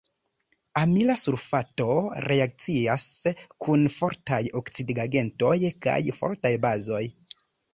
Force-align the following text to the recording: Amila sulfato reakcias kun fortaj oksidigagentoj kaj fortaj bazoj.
Amila 0.79 1.17
sulfato 1.23 1.87
reakcias 2.25 3.05
kun 3.67 3.85
fortaj 3.97 4.41
oksidigagentoj 4.63 5.55
kaj 5.89 5.99
fortaj 6.23 6.57
bazoj. 6.67 7.05